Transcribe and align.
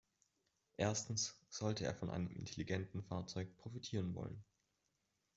Erstens 0.77 1.39
sollte 1.49 1.85
er 1.85 1.93
von 1.93 2.09
einem 2.09 2.31
intelligenten 2.31 3.03
Fahrzeug 3.03 3.55
profitieren 3.59 4.15
wollen. 4.15 4.43